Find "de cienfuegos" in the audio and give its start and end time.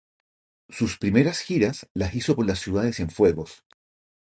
2.81-3.63